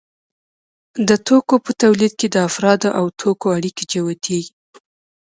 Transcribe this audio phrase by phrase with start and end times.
[1.07, 4.53] د توکو په تولید کې د افرادو او توکو اړیکې جوتېږي